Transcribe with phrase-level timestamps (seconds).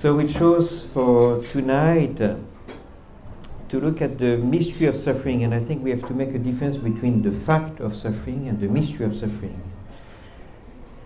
[0.00, 2.36] So we chose for tonight uh,
[3.68, 6.38] to look at the mystery of suffering, and I think we have to make a
[6.38, 9.60] difference between the fact of suffering and the mystery of suffering.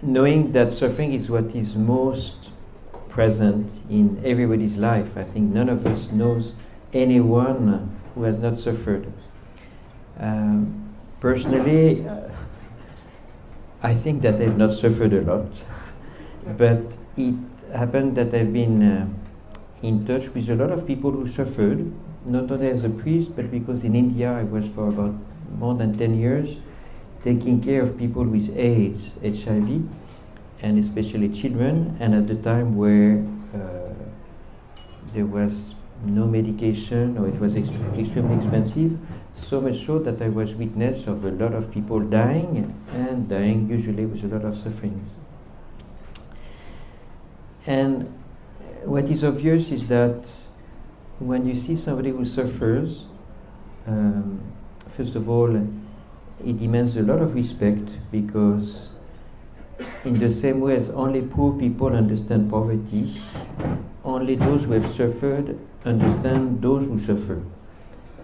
[0.01, 2.51] Knowing that suffering is what is most
[3.09, 5.17] present in everybody's life.
[5.17, 6.55] I think none of us knows
[6.93, 9.13] anyone who has not suffered.
[10.21, 12.29] Um, personally, uh,
[13.83, 15.51] I think that I've not suffered a lot,
[16.57, 17.35] but it
[17.75, 19.09] happened that I've been uh,
[19.83, 21.93] in touch with a lot of people who suffered,
[22.25, 25.15] not only as a priest, but because in India I was for about
[25.59, 26.57] more than 10 years
[27.23, 29.89] taking care of people with AIDS, HIV,
[30.61, 33.95] and especially children, and at the time where uh,
[35.15, 38.99] there was no medication or it was ex- extremely expensive,
[39.33, 43.69] so much so that I was witness of a lot of people dying and dying
[43.71, 45.09] usually with a lot of sufferings.
[47.67, 48.13] And
[48.85, 50.29] what is obvious is that
[51.19, 53.05] when you see somebody who suffers,
[53.87, 54.41] um,
[54.89, 58.93] first of all, it demands a lot of respect because,
[60.05, 63.15] in the same way as only poor people understand poverty,
[64.05, 67.43] only those who have suffered understand those who suffer.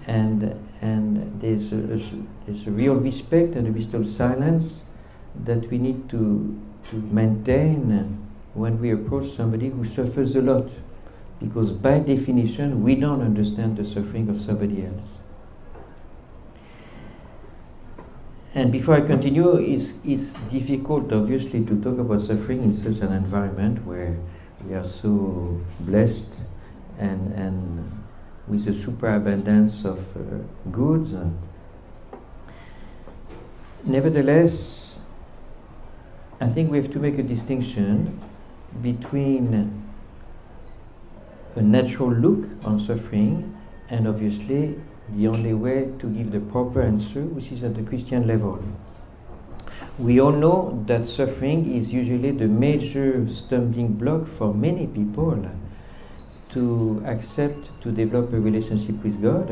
[0.07, 4.85] And, and there's, a, there's a real respect and a real silence
[5.45, 8.19] that we need to, to maintain
[8.55, 10.69] when we approach somebody who suffers a lot.
[11.41, 15.19] Because by definition, we don't understand the suffering of somebody else.
[18.55, 23.13] And before I continue, it's, it's difficult, obviously, to talk about suffering in such an
[23.13, 24.17] environment where
[24.67, 26.29] we are so blessed
[26.99, 28.03] and, and
[28.49, 30.21] with a superabundance of uh,
[30.71, 31.15] goods.
[33.85, 34.99] Nevertheless,
[36.41, 38.21] I think we have to make a distinction
[38.83, 39.83] between
[41.57, 43.57] a natural look on suffering
[43.89, 44.79] and obviously
[45.17, 48.63] the only way to give the proper answer, which is at the Christian level.
[49.99, 55.51] We all know that suffering is usually the major stumbling block for many people
[56.53, 59.51] to accept to develop a relationship with God.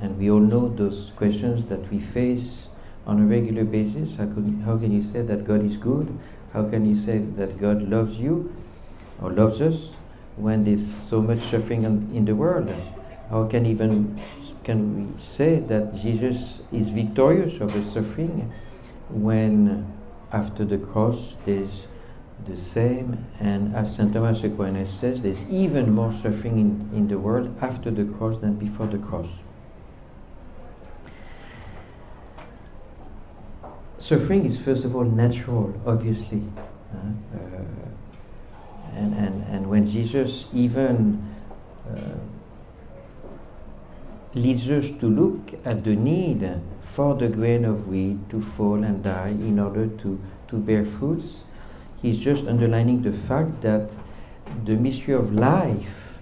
[0.00, 2.68] And we all know those questions that we face
[3.06, 4.16] on a regular basis.
[4.16, 6.18] How, could, how can you say that God is good?
[6.52, 8.54] How can you say that God loves you
[9.20, 9.94] or loves us
[10.36, 12.72] when there's so much suffering in, the world?
[13.30, 14.20] How can even
[14.64, 18.52] can we say that Jesus is victorious over suffering
[19.08, 19.92] when
[20.30, 21.88] after the cross there's
[22.46, 24.12] the same and as St.
[24.12, 28.54] Thomas Aquinas says there's even more suffering in, in the world after the cross than
[28.54, 29.28] before the cross.
[34.02, 36.42] Suffering is first of all natural, obviously.
[36.92, 37.38] Uh,
[38.96, 41.24] and, and, and when Jesus even
[41.88, 42.18] uh,
[44.34, 49.04] leads us to look at the need for the grain of wheat to fall and
[49.04, 51.44] die in order to, to bear fruits,
[52.02, 53.88] he's just underlining the fact that
[54.64, 56.18] the mystery of life,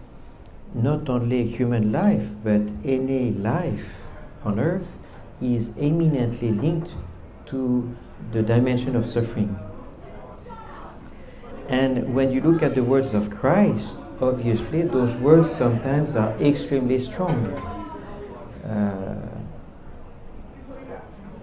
[0.74, 4.02] not only human life, but any life
[4.44, 4.98] on earth,
[5.40, 6.90] is eminently linked
[7.50, 7.97] to
[8.33, 9.59] the dimension of suffering.
[11.69, 17.03] And when you look at the words of Christ, obviously those words sometimes are extremely
[17.03, 17.47] strong.
[18.65, 19.27] Uh,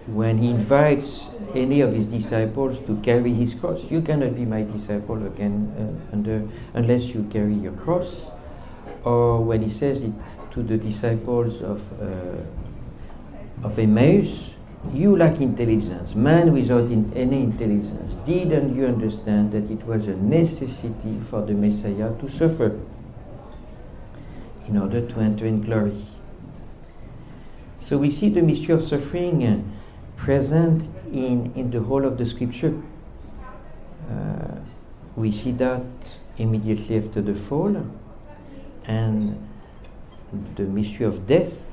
[0.06, 4.62] when he invites any of his disciples to carry his cross, you cannot be my
[4.62, 8.30] disciple again uh, under, unless you carry your cross.
[9.04, 10.12] Or when he says it
[10.52, 14.50] to the disciples of, uh, of Emmaus,
[14.92, 16.14] you lack intelligence.
[16.14, 18.14] Man without in any intelligence.
[18.26, 22.78] Didn't you understand that it was a necessity for the Messiah to suffer
[24.66, 26.04] in order to enter in glory?
[27.80, 29.62] So we see the mystery of suffering uh,
[30.16, 32.80] present in, in the whole of the scripture.
[34.10, 34.60] Uh,
[35.16, 35.82] we see that
[36.36, 37.76] immediately after the fall,
[38.84, 39.48] and
[40.54, 41.67] the mystery of death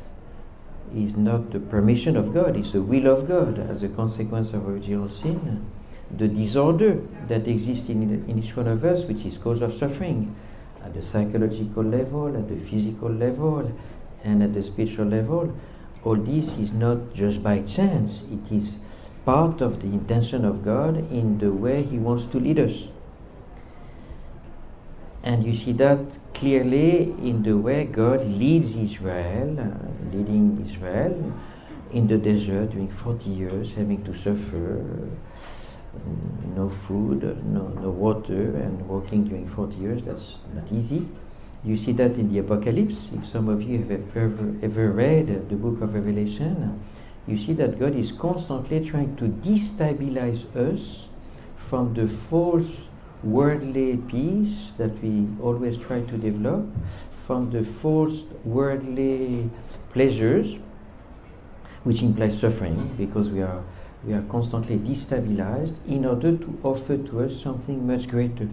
[0.94, 4.68] is not the permission of God, it's the will of God as a consequence of
[4.68, 5.66] original sin.
[6.12, 10.36] The disorder that exists in, in each one of us, which is cause of suffering,
[10.84, 13.72] at the psychological level, at the physical level,
[14.24, 15.56] and at the spiritual level,
[16.04, 18.78] all this is not just by chance, it is
[19.26, 22.90] part of the intention of God in the way He wants to lead us.
[25.25, 26.00] And you see that
[26.36, 31.33] clearly in the way God leads Israel, uh, leading Israel
[31.92, 34.83] in the desert during 40 years, having to suffer
[36.56, 41.07] no food, no, no water, and walking during 40 years, that's not easy.
[41.63, 43.12] You see that in the Apocalypse.
[43.13, 46.80] If some of you have ever, ever read the book of Revelation,
[47.28, 51.07] you see that God is constantly trying to destabilize us
[51.57, 52.78] from the false
[53.25, 56.66] worldly peace that we always try to develop,
[57.25, 59.50] from the false worldly
[59.92, 60.57] pleasures,
[61.83, 63.63] which implies suffering because we are
[64.06, 68.48] we are constantly destabilized in order to offer to us something much greater.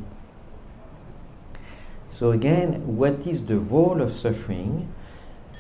[2.10, 4.90] So again, what is the role of suffering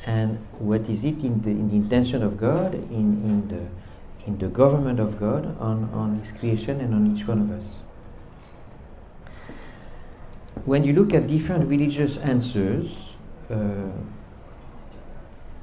[0.06, 4.38] and what is it in the, in the intention of God, in, in, the, in
[4.38, 7.76] the government of God on, on His creation and on each one of us?
[10.64, 13.10] When you look at different religious answers,
[13.50, 13.90] uh,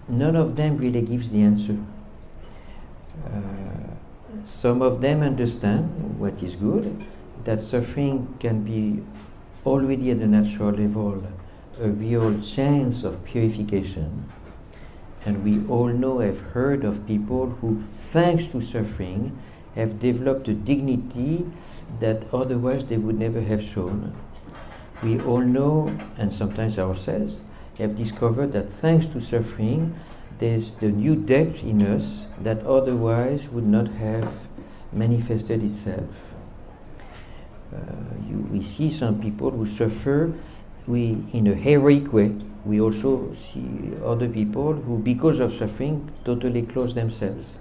[0.10, 1.78] none of them really gives the answer.
[3.26, 3.96] Uh,
[4.44, 7.06] some of them understand what is good,
[7.46, 9.02] that suffering can be
[9.66, 11.24] already at the natural level
[11.80, 14.30] a real chance of purification.
[15.26, 19.38] And we all know, have heard of people who, thanks to suffering,
[19.76, 21.46] have developed a dignity
[22.00, 24.14] that otherwise they would never have shown.
[25.02, 27.42] We all know, and sometimes ourselves,
[27.78, 29.96] have discovered that thanks to suffering,
[30.40, 34.48] there's the new depth in us that otherwise would not have
[34.92, 36.10] manifested itself.
[37.74, 37.78] Uh,
[38.28, 40.34] you, we see some people who suffer
[40.88, 42.36] we, in a heroic way.
[42.66, 47.58] We also see other people who, because of suffering, totally close themselves.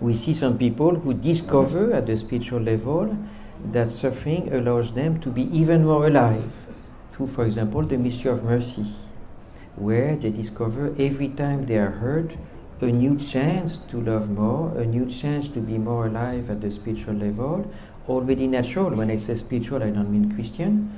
[0.00, 3.16] We see some people who discover at the spiritual level
[3.72, 6.52] that suffering allows them to be even more alive
[7.10, 8.86] through, for example, the mystery of mercy
[9.76, 12.32] where they discover every time they are hurt
[12.82, 16.70] a new chance to love more, a new chance to be more alive at the
[16.70, 17.70] spiritual level,
[18.08, 18.90] already natural.
[18.90, 20.90] When I say spiritual, I don't mean Christian.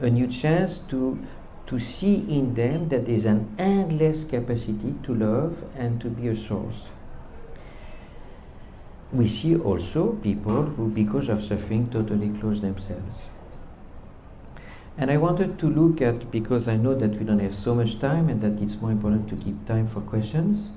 [0.00, 1.18] A new chance to
[1.66, 6.28] to see in them that there is an endless capacity to love and to be
[6.28, 6.88] a source.
[9.12, 13.20] We see also people who, because of suffering, totally close themselves.
[14.96, 17.98] And I wanted to look at, because I know that we don't have so much
[17.98, 20.68] time and that it's more important to keep time for questions,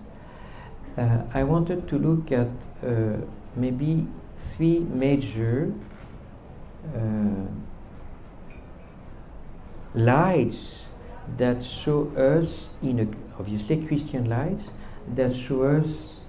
[0.97, 2.47] uh, I wanted to look at
[2.85, 3.17] uh,
[3.55, 5.73] maybe three major
[6.95, 7.47] uh,
[9.93, 10.87] lights
[11.37, 14.69] that show us, in a, obviously Christian lights,
[15.15, 16.21] that show us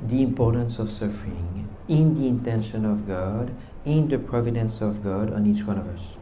[0.00, 3.54] the importance of suffering in the intention of God,
[3.84, 6.16] in the providence of God on each one of us.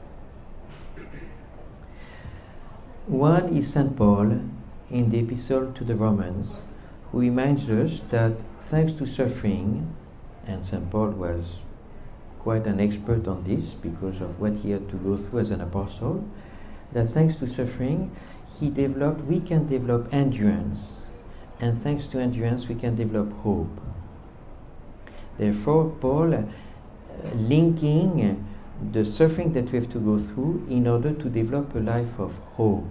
[3.07, 3.97] One is St.
[3.97, 4.41] Paul
[4.91, 6.61] in the Epistle to the Romans,
[7.11, 9.95] who reminds us that thanks to suffering,
[10.47, 10.91] and St.
[10.91, 11.45] Paul was
[12.39, 15.61] quite an expert on this because of what he had to go through as an
[15.61, 16.25] apostle,
[16.93, 18.15] that thanks to suffering,
[18.61, 21.04] he developed, we can develop endurance,
[21.61, 23.81] and thanks to endurance, we can develop hope.
[25.39, 26.43] Therefore, Paul uh,
[27.35, 28.45] linking
[28.93, 32.37] the suffering that we have to go through in order to develop a life of
[32.57, 32.87] hope.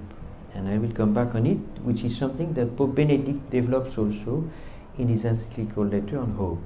[0.53, 4.49] And I will come back on it, which is something that Pope Benedict develops also
[4.97, 6.61] in his encyclical letter on hope.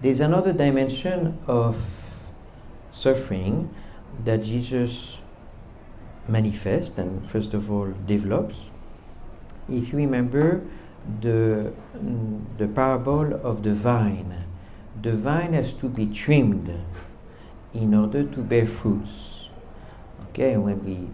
[0.00, 2.22] There's another dimension of
[2.90, 3.74] suffering
[4.24, 5.18] that Jesus
[6.28, 8.56] manifests and first of all develops.
[9.68, 10.62] If you remember
[11.20, 11.72] the,
[12.58, 14.44] the parable of the vine,
[15.02, 16.72] the vine has to be trimmed
[17.74, 19.48] in order to bear fruits.
[20.30, 21.08] Okay, when we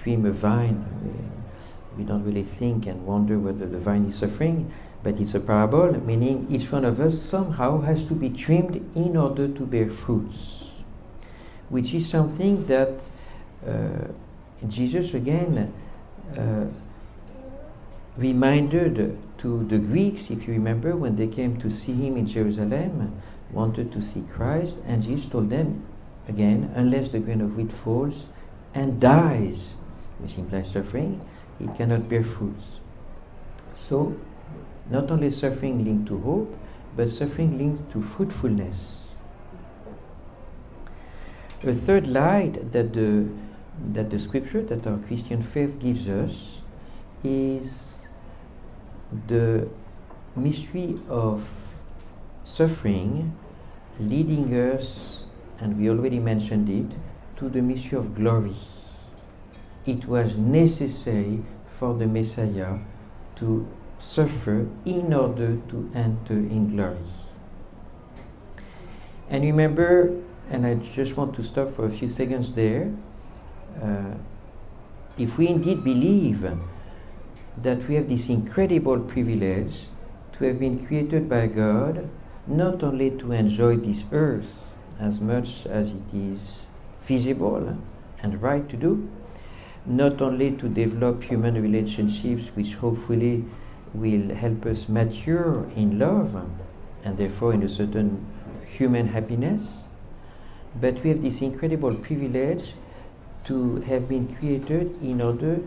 [0.00, 4.72] trim a vine, we, we don't really think and wonder whether the vine is suffering,
[5.02, 9.16] but it's a parable, meaning each one of us somehow has to be trimmed in
[9.16, 10.64] order to bear fruits,
[11.68, 13.00] which is something that
[13.66, 14.08] uh,
[14.68, 15.72] Jesus again
[16.36, 16.66] uh,
[18.20, 23.20] reminded to the Greeks, if you remember, when they came to see him in Jerusalem,
[23.50, 25.86] wanted to see Christ, and Jesus told them
[26.28, 28.26] again, unless the grain of wheat falls
[28.74, 29.70] and dies,
[30.18, 31.20] which implies suffering,
[31.58, 32.56] it cannot bear fruit.
[33.88, 34.14] So,
[34.90, 36.56] not only suffering linked to hope,
[36.96, 39.06] but suffering linked to fruitfulness.
[41.62, 43.28] A third light that the
[43.92, 46.60] that the scripture, that our Christian faith gives us,
[47.24, 47.99] is
[49.26, 49.68] the
[50.36, 51.80] mystery of
[52.44, 53.36] suffering
[53.98, 55.24] leading us,
[55.58, 56.96] and we already mentioned it,
[57.36, 58.56] to the mystery of glory.
[59.86, 62.78] It was necessary for the Messiah
[63.36, 66.96] to suffer in order to enter in glory.
[69.28, 72.92] And remember, and I just want to stop for a few seconds there.
[73.80, 74.14] Uh,
[75.16, 76.42] if we indeed believe
[77.56, 79.74] that we have this incredible privilege
[80.32, 82.08] to have been created by God,
[82.46, 84.52] not only to enjoy this earth
[84.98, 86.60] as much as it is
[87.00, 87.78] feasible
[88.22, 89.08] and right to do,
[89.86, 93.44] not only to develop human relationships which hopefully
[93.94, 96.34] will help us mature in love
[97.04, 98.24] and therefore in a certain
[98.66, 99.62] human happiness,
[100.80, 102.72] but we have this incredible privilege
[103.44, 105.60] to have been created in order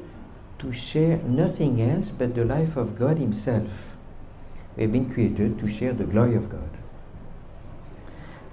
[0.64, 3.70] to share nothing else but the life of God Himself.
[4.76, 6.70] We have been created to share the glory of God,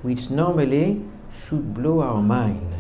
[0.03, 1.03] which normally
[1.33, 2.75] should blow our mind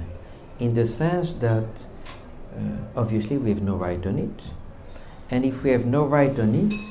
[0.58, 2.60] in the sense that uh,
[2.96, 4.42] obviously we have no right on it.
[5.30, 6.90] And if we have no right on it,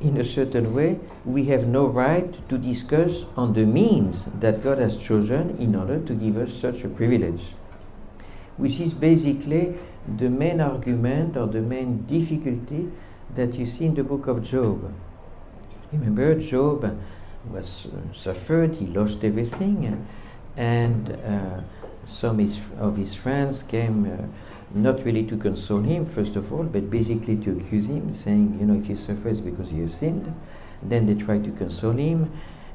[0.00, 4.78] in a certain way, we have no right to discuss on the means that God
[4.78, 7.42] has chosen in order to give us such a privilege,
[8.56, 9.78] which is basically
[10.16, 12.90] the main argument or the main difficulty
[13.34, 14.92] that you see in the book of Job.
[15.92, 16.98] Remember, Job
[17.50, 20.06] was uh, suffered, he lost everything,
[20.56, 21.60] and uh,
[22.06, 22.40] some
[22.78, 24.06] of his friends came.
[24.06, 24.26] Uh,
[24.74, 28.66] not really to console him, first of all, but basically to accuse him, saying, you
[28.66, 30.34] know, if you suffer, it's because you have sinned.
[30.82, 32.32] Then they try to console him,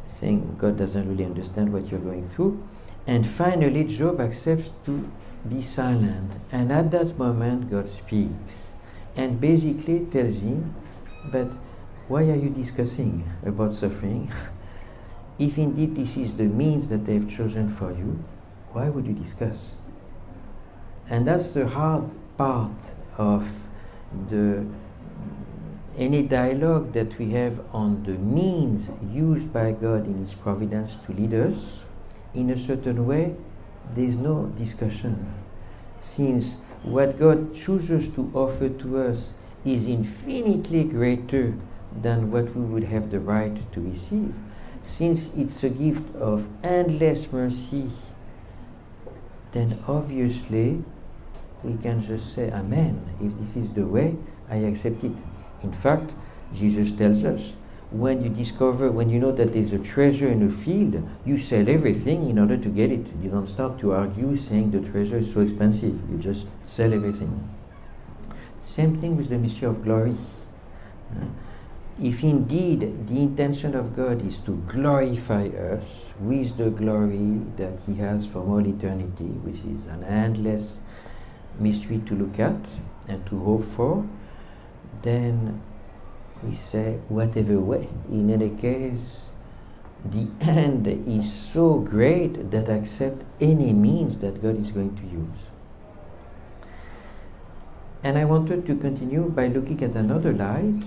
[0.08, 2.64] saying God doesn't really understand what you're going through.
[3.06, 5.12] And finally, Job accepts to
[5.48, 6.32] be silent.
[6.52, 8.74] And at that moment, God speaks
[9.16, 10.76] and basically tells him,
[11.32, 11.52] But
[12.08, 14.32] why are you discussing about suffering?
[15.40, 18.24] if indeed this is the means that they have chosen for you,
[18.72, 19.76] why would you discuss?
[21.10, 22.72] And that's the hard part
[23.18, 23.48] of
[24.30, 24.66] the
[25.98, 31.14] any dialogue that we have on the means used by God in His providence to
[31.14, 31.84] lead us
[32.34, 33.36] in a certain way,
[33.96, 35.34] there's no discussion.
[36.02, 41.54] Since what God chooses to offer to us is infinitely greater
[42.02, 44.34] than what we would have the right to receive,
[44.84, 47.92] since it's a gift of endless mercy,
[49.52, 50.84] then obviously
[51.64, 53.10] we can just say Amen.
[53.22, 54.16] If this is the way,
[54.50, 55.12] I accept it.
[55.64, 56.12] In fact,
[56.54, 57.54] Jesus tells us
[57.92, 61.68] when you discover, when you know that there's a treasure in a field, you sell
[61.68, 63.08] everything in order to get it.
[63.22, 66.00] You don't start to argue saying the treasure is so expensive.
[66.10, 67.50] You just sell everything.
[68.64, 70.16] Same thing with the mystery of glory.
[71.12, 71.26] Uh,
[72.00, 75.84] if indeed the intention of God is to glorify us
[76.20, 80.78] with the glory that He has from all eternity, which is an endless
[81.60, 82.56] mystery to look at
[83.08, 84.08] and to hope for,
[85.02, 85.62] then
[86.44, 87.90] we say, whatever way.
[88.10, 89.26] In any case,
[90.04, 95.50] the end is so great that accept any means that God is going to use.
[98.02, 100.84] And I wanted to continue by looking at another light,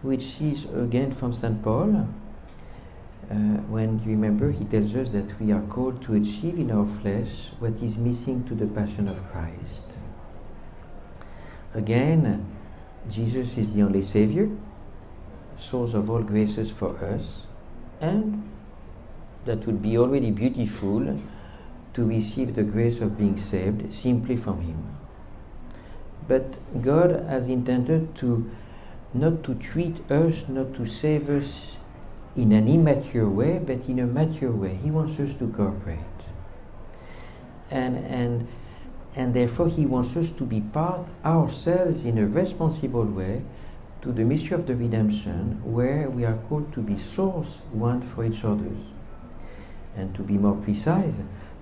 [0.00, 1.62] which is again from St.
[1.62, 2.08] Paul.
[3.30, 3.34] Uh,
[3.68, 7.50] when you remember, he tells us that we are called to achieve in our flesh
[7.58, 9.86] what is missing to the passion of Christ.
[11.74, 12.46] Again,
[13.10, 14.48] Jesus is the only Savior,
[15.58, 17.46] source of all graces for us,
[18.00, 18.48] and
[19.44, 21.20] that would be already beautiful
[21.94, 24.96] to receive the grace of being saved simply from Him.
[26.28, 28.50] But God has intended to
[29.12, 31.76] not to treat us, not to save us
[32.34, 34.78] in an immature way, but in a mature way.
[34.82, 35.98] He wants us to cooperate.
[37.70, 38.48] And and
[39.14, 43.42] and therefore he wants us to be part ourselves in a responsible way
[44.00, 48.24] to the mystery of the redemption where we are called to be source one for
[48.24, 48.72] each other.
[49.94, 51.20] And to be more precise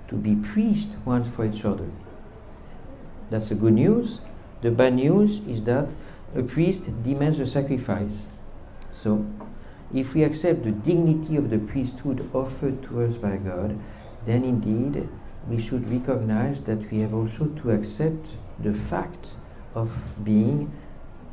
[0.08, 1.88] to be priest one for each other.
[3.30, 4.20] That's the good news.
[4.60, 5.88] The bad news is that
[6.34, 8.26] a priest demands a sacrifice.
[8.92, 9.24] So
[9.94, 13.78] if we accept the dignity of the priesthood offered to us by god
[14.26, 15.08] then indeed
[15.48, 18.26] we should recognize that we have also to accept
[18.58, 19.28] the fact
[19.74, 19.92] of
[20.22, 20.72] being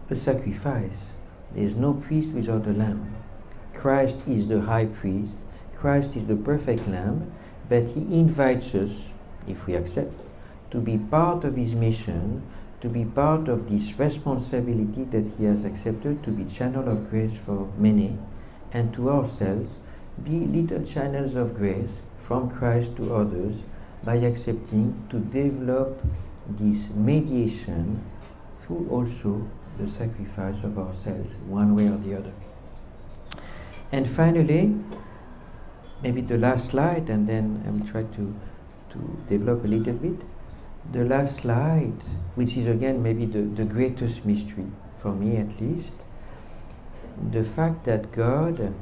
[0.10, 1.12] a sacrifice.
[1.54, 3.16] There is no priest without a lamb.
[3.74, 5.36] Christ is the high priest,
[5.76, 7.32] Christ is the perfect lamb,
[7.70, 8.92] but he invites us,
[9.48, 10.14] if we accept,
[10.72, 12.42] to be part of his mission,
[12.82, 17.38] to be part of this responsibility that he has accepted to be channel of grace
[17.46, 18.18] for many,
[18.72, 19.80] and to ourselves
[20.24, 23.58] be little channels of grace from Christ to others
[24.04, 26.02] by accepting to develop
[26.50, 28.04] this mediation
[28.62, 29.48] through also
[29.80, 32.34] the sacrifice of ourselves, one way or the other.
[33.92, 34.76] And finally,
[36.02, 38.36] maybe the last slide, and then I will try to,
[38.92, 40.22] to develop a little bit.
[40.92, 42.02] The last slide,
[42.36, 44.68] which is again maybe the, the greatest mystery,
[45.02, 45.94] for me at least,
[47.32, 48.74] the fact that God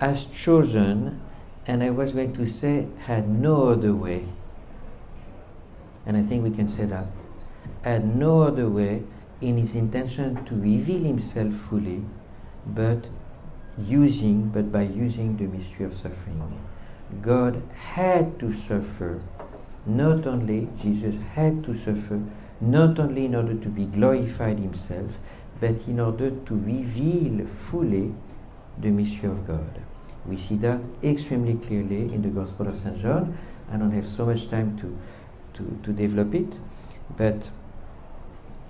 [0.00, 1.20] has chosen,
[1.66, 4.26] and I was going to say, had no other way.
[6.04, 7.06] And I think we can say that.
[7.82, 9.04] Had no other way
[9.40, 12.04] in his intention to reveal himself fully,
[12.66, 13.06] but
[13.78, 16.60] using, but by using the mystery of suffering.
[17.20, 19.22] God had to suffer,
[19.86, 22.22] not only, Jesus had to suffer,
[22.60, 25.10] not only in order to be glorified himself,
[25.60, 28.14] but in order to reveal fully
[28.78, 29.82] the mystery of God.
[30.26, 33.00] We see that extremely clearly in the Gospel of St.
[33.00, 33.36] John.
[33.70, 34.98] I don't have so much time to,
[35.54, 36.52] to, to develop it,
[37.16, 37.50] but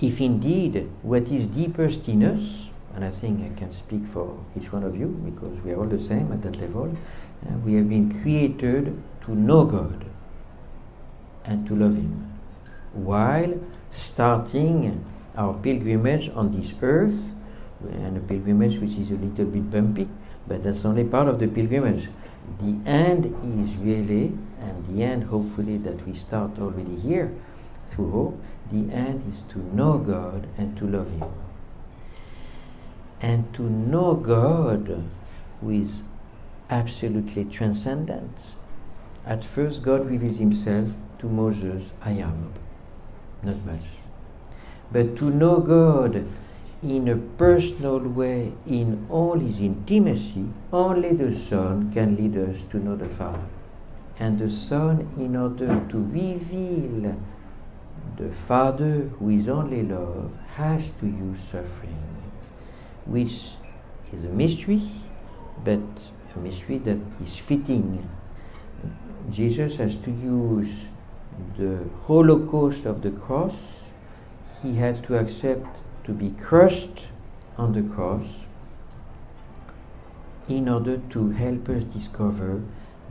[0.01, 4.73] if indeed what is deepest in us, and I think I can speak for each
[4.73, 6.97] one of you because we are all the same at that level,
[7.47, 10.05] uh, we have been created to know God
[11.45, 12.33] and to love Him
[12.93, 13.59] while
[13.91, 15.05] starting
[15.37, 17.19] our pilgrimage on this earth,
[17.91, 20.09] and a pilgrimage which is a little bit bumpy,
[20.47, 22.09] but that's only part of the pilgrimage.
[22.61, 27.33] The end is really, and the end hopefully that we start already here
[27.89, 31.33] through hope, the end is to know God and to love Him.
[33.21, 35.05] And to know God
[35.61, 36.05] who is
[36.71, 38.37] absolutely transcendent.
[39.25, 40.89] At first, God reveals Himself
[41.21, 42.53] to Moses, I am.
[43.43, 43.83] Not much.
[44.91, 46.27] But to know God
[46.83, 52.79] in a personal way, in all his intimacy, only the Son can lead us to
[52.79, 53.47] know the Father.
[54.19, 57.17] And the Son, in order to reveal
[58.17, 62.05] the Father, who is only love, has to use suffering,
[63.07, 63.51] which
[64.13, 64.83] is a mystery,
[65.65, 65.81] but
[66.35, 68.09] a mystery that is fitting.
[69.31, 70.87] Jesus has to use
[71.57, 73.85] the Holocaust of the cross,
[74.63, 77.07] he had to accept to be crushed
[77.57, 78.47] on the cross
[80.49, 82.63] in order to help us discover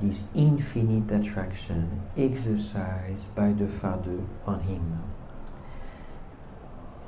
[0.01, 5.04] this infinite attraction exercised by the Father on him.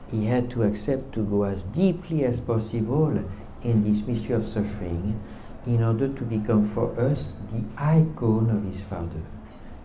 [0.10, 3.24] He had to accept to go as deeply as possible
[3.64, 5.20] in this mystery of suffering
[5.66, 9.22] in order to become for us the icon of his Father.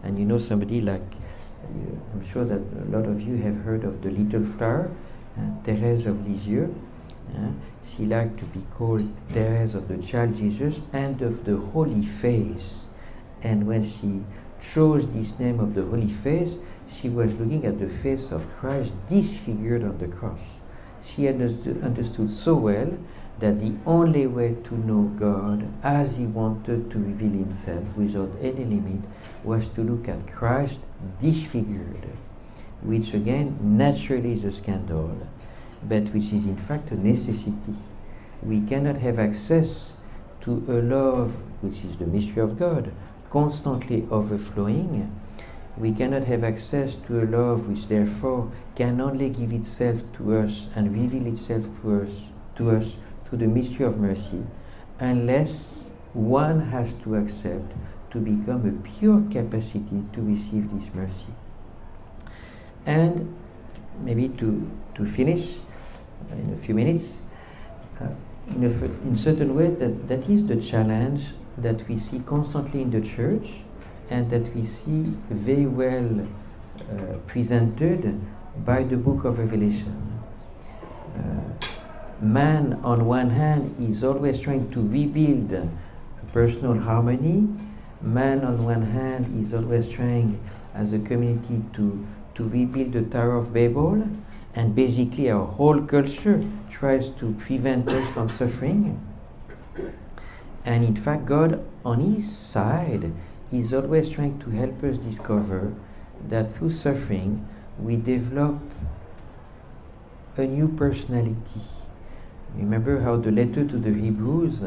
[0.03, 1.15] And you know, somebody like,
[1.65, 5.08] I'm sure that a lot of you have heard of the little flower uh,
[5.65, 6.75] Thérèse of Lisieux.
[7.85, 12.89] She liked to be called Thérèse of the Child Jesus and of the Holy Face.
[13.43, 14.25] And when she
[14.61, 16.59] chose this name of the Holy Face,
[16.91, 20.41] she was looking at the face of Christ disfigured on the cross.
[21.05, 22.99] She understood, understood so well
[23.39, 28.65] that the only way to know God as He wanted to reveal Himself without any
[28.65, 29.03] limit
[29.45, 30.81] was to look at Christ
[31.21, 32.09] disfigured
[32.83, 35.17] which again naturally is a scandal,
[35.83, 37.77] but which is in fact a necessity.
[38.43, 39.95] We cannot have access
[40.43, 42.93] to a love which is the mystery of God,
[43.31, 45.13] constantly overflowing.
[45.77, 50.69] We cannot have access to a love which therefore can only give itself to us
[50.75, 52.23] and reveal itself to us,
[52.57, 54.45] to us through the mystery of mercy,
[54.99, 57.73] unless one has to accept
[58.11, 61.35] to become a pure capacity to receive this mercy.
[62.89, 63.37] And
[64.01, 65.57] maybe to, to finish
[66.33, 67.19] in a few minutes,
[68.01, 68.07] uh,
[68.49, 68.69] in a
[69.07, 71.27] in certain way, that, that is the challenge
[71.59, 73.49] that we see constantly in the church
[74.09, 76.27] and that we see very well
[76.81, 78.19] uh, presented
[78.65, 80.23] by the book of Revelation.
[81.15, 81.67] Uh,
[82.23, 85.69] man, on one hand, is always trying to rebuild
[86.33, 87.49] personal harmony.
[88.01, 90.41] Man, on one hand, is always trying,
[90.75, 92.07] as a community, to
[92.39, 94.09] to rebuild the Tower of Babel,
[94.55, 99.01] and basically our whole culture tries to prevent us from suffering.
[100.65, 103.13] And in fact, God, on His side,
[103.51, 105.75] is always trying to help us discover
[106.29, 107.49] that through suffering
[107.79, 108.61] we develop
[110.37, 111.67] a new personality.
[112.55, 114.63] Remember how the letter to the Hebrews,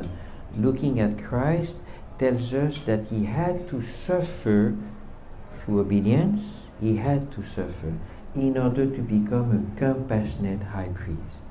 [0.58, 1.78] looking at Christ,
[2.20, 4.76] tells us that He had to suffer
[5.54, 7.94] through obedience he had to suffer
[8.36, 11.46] in order to become a compassionate high priest.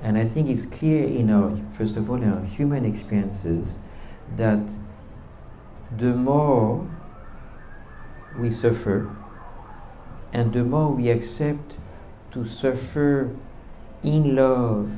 [0.00, 3.76] And I think it's clear in our, first of all, in our human experiences
[4.36, 4.60] that
[5.96, 6.88] the more
[8.38, 9.14] we suffer
[10.32, 11.76] and the more we accept
[12.32, 13.34] to suffer
[14.02, 14.92] in love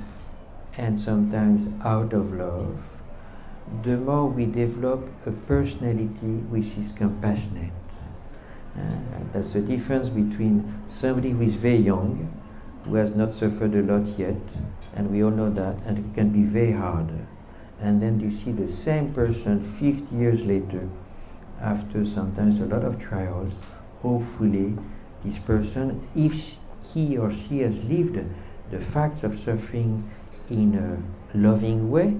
[0.76, 2.82] and sometimes out of love,
[3.82, 7.72] the more we develop a personality which is compassionate.
[8.76, 8.82] Uh,
[9.32, 12.32] that's the difference between somebody who is very young,
[12.84, 14.36] who has not suffered a lot yet,
[14.94, 17.10] and we all know that, and it can be very hard.
[17.80, 20.88] And then you see the same person 50 years later,
[21.60, 23.54] after sometimes a lot of trials,
[24.02, 24.76] hopefully
[25.24, 26.56] this person, if
[26.94, 28.18] he or she has lived
[28.70, 30.08] the facts of suffering
[30.48, 32.16] in a loving way,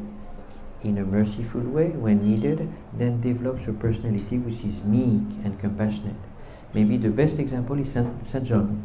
[0.83, 6.26] in a merciful way when needed, then develops a personality which is meek and compassionate.
[6.77, 8.85] Maybe the best example is Saint, Saint John.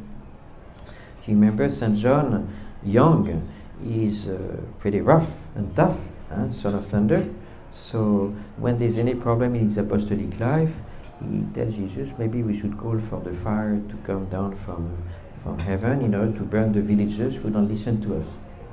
[1.20, 2.48] If you remember, Saint John,
[2.86, 3.50] young,
[3.86, 6.00] is uh, pretty rough and tough,
[6.30, 6.54] huh?
[6.54, 7.28] son of thunder.
[7.74, 10.74] So when there's any problem in his apostolic life,
[11.20, 15.04] he tells Jesus, maybe we should call for the fire to come down from,
[15.44, 18.28] from heaven in order to burn the villagers who don't listen to us.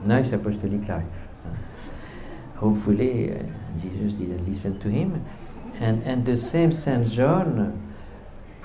[0.05, 1.03] Nice apostolic life.
[2.55, 3.43] Hopefully, uh,
[3.83, 5.27] Jesus didn't listen to him.
[5.81, 7.88] And, and the same Saint John,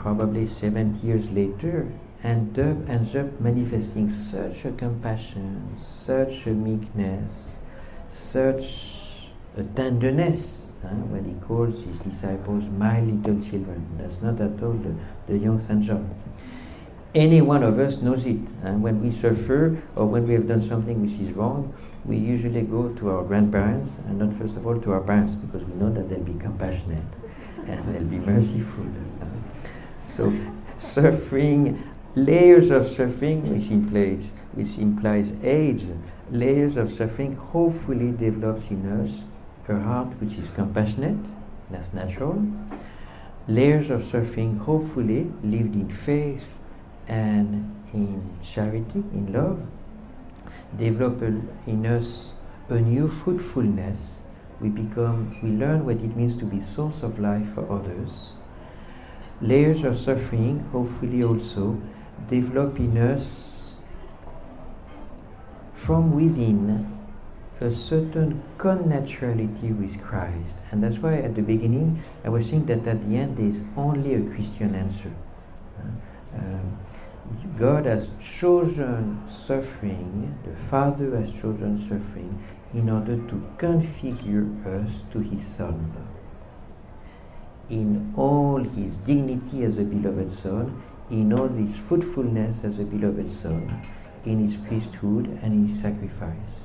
[0.03, 1.87] probably 70 years later,
[2.23, 7.59] end up, ends up manifesting such a compassion, such a meekness,
[8.09, 13.87] such a tenderness uh, when he calls his disciples my little children.
[13.97, 14.93] That's not at all the,
[15.27, 16.13] the young Saint John.
[17.15, 18.39] Any one of us knows it.
[18.61, 22.63] Uh, when we suffer or when we have done something which is wrong, we usually
[22.63, 25.93] go to our grandparents and not first of all to our parents because we know
[25.93, 27.05] that they'll be compassionate
[27.67, 28.85] and they'll be merciful.
[30.15, 30.31] So
[30.77, 31.81] suffering,
[32.13, 35.85] layers of suffering, which implies, which implies age,
[36.29, 39.29] layers of suffering hopefully develops in us
[39.67, 41.17] a heart which is compassionate,
[41.71, 42.45] that's natural.
[43.47, 46.45] Layers of suffering hopefully lived in faith
[47.07, 49.65] and in charity, in love,
[50.77, 52.35] develop in us
[52.69, 54.19] a new fruitfulness.
[54.61, 58.33] We become, we learn what it means to be source of life for others.
[59.43, 61.81] Layers of suffering, hopefully also,
[62.29, 63.75] develop in us
[65.73, 66.89] from within
[67.59, 70.55] a certain connaturality with Christ.
[70.71, 73.61] And that's why at the beginning I was saying that at the end there is
[73.75, 75.11] only a Christian answer.
[75.77, 76.79] Uh, um,
[77.57, 82.41] God has chosen suffering, the Father has chosen suffering
[82.73, 85.91] in order to configure us to His Son.
[87.69, 93.29] In all His dignity as a beloved Son, in all His fruitfulness as a beloved
[93.29, 93.71] Son,
[94.25, 96.62] in His priesthood and His sacrifice.